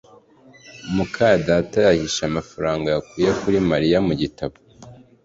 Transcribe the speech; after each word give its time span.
muka 0.95 1.27
data 1.47 1.77
yahishe 1.87 2.21
amafaranga 2.29 2.87
yakuye 2.95 3.29
kuri 3.41 3.57
Mariya 3.69 3.97
mu 4.07 4.13
gitabo 4.21 4.55